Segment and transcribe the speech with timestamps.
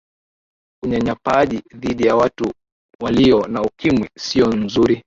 [0.83, 2.51] unyanyapaaji dhidi ya watu
[2.99, 4.99] waliyo na ukimwi siyo mzuri